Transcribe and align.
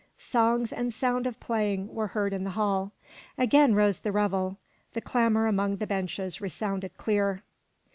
Songs 0.17 0.73
and 0.73 0.91
sound 0.91 1.27
of 1.27 1.39
playing 1.39 1.93
were 1.93 2.07
heard 2.07 2.33
in 2.33 2.43
the 2.43 2.49
hall. 2.57 2.91
Again 3.37 3.75
rose 3.75 3.99
the 3.99 4.11
revel, 4.11 4.57
the 4.93 4.99
clamor 4.99 5.45
along 5.45 5.75
the 5.75 5.85
benches 5.85 6.41
resounded 6.41 6.97
clear. 6.97 7.43